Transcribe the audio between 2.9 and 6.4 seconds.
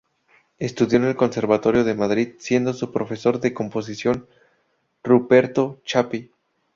profesor de composición Ruperto Chapí.